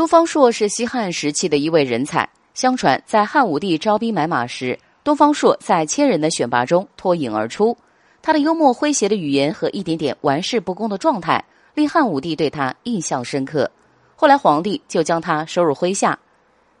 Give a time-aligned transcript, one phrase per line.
[0.00, 2.26] 东方朔是西汉时期的一位人才。
[2.54, 7.76] 相传，在汉武帝招兵买马时，东方朔在千人的选拔中脱颖而出。
[8.22, 11.44] 他的幽默诙谐的语言和一点点玩世不恭的状态，
[11.74, 13.70] 令汉武帝对他印象深刻。
[14.16, 16.18] 后来，皇帝就将他收入麾下。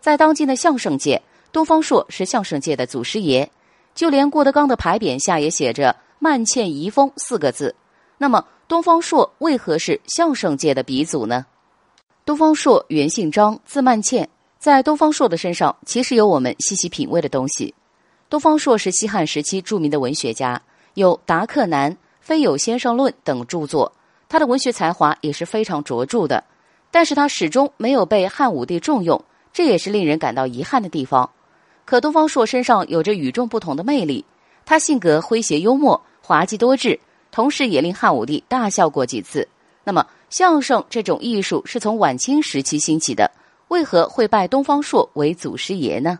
[0.00, 1.20] 在当今的相声界，
[1.52, 3.46] 东方朔是相声界的祖师爷。
[3.94, 7.76] 就连郭德纲的牌匾下也写着“慢欠遗风”四个字。
[8.16, 11.44] 那么，东方朔为何是相声界的鼻祖呢？
[12.24, 14.28] 东方朔原姓张，字曼倩。
[14.58, 17.74] 在东方朔的身上，其实有我们细细品味的东西。
[18.28, 20.60] 东方朔是西汉时期著名的文学家，
[20.94, 23.90] 有《达克南》《非有先生论》等著作，
[24.28, 26.44] 他的文学才华也是非常卓著的。
[26.90, 31.30] 但是他始终没有被汉武帝重用，这也是令人感到遗憾的地方。
[31.86, 34.24] 可东方朔身上有着与众不同的魅力，
[34.66, 37.00] 他性格诙谐幽默、滑稽多智，
[37.32, 39.48] 同时也令汉武帝大笑过几次。
[39.82, 43.30] 那么，相声这种艺术是从晚清时期兴起的，
[43.68, 46.18] 为何会拜东方朔为祖师爷呢？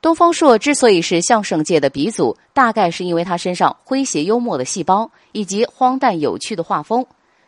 [0.00, 7.04] 东方朔之所以是相声界的鼻祖，大概是因为他身上诙谐幽默的细胞以及荒诞有趣的画风，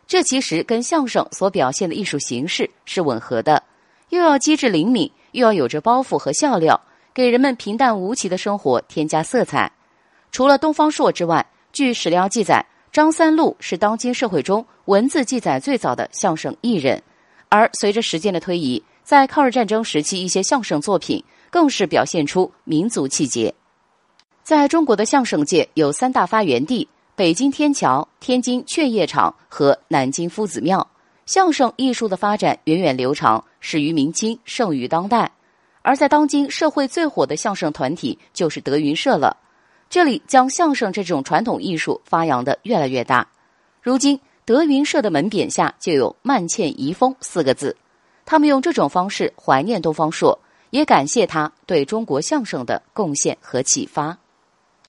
[0.07, 3.63] 这其实跟相声所表现的艺术形式是吻合的，
[4.09, 6.81] 又要机智灵敏，又要有着包袱和笑料。
[7.13, 9.71] 给人们平淡无奇的生活添加色彩。
[10.31, 17.01] 除了东方朔之外，据史料记载，张三禄是当今社会中文字记载最早的相声艺人。
[17.47, 23.53] 而随着时间的推移，在抗日战争时期，一些相声作品更是表现出民族气节。
[24.43, 30.87] 在中国的相声界有三大发源地：北京天桥、天津劝业场和南京夫子庙。
[31.25, 35.31] 相声艺术的发展源远流长，始于明清，盛于当代。
[35.83, 39.37] 而在当今社会最火的相声团体就是德云社了，
[39.89, 43.27] 这里将相声这种传统艺术发扬的越来越大。
[43.81, 47.75] 如今德云社的门匾下就有“曼倩遗风”四个字，
[48.23, 50.37] 他们用这种方式怀念东方朔，
[50.69, 54.15] 也感谢他对中国相声的贡献和启发。